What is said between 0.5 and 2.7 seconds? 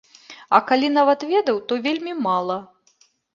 А калі нават ведаў, то вельмі мала.